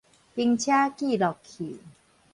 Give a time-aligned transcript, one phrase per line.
[0.03, 0.03] 行
[0.57, 1.79] 車記錄器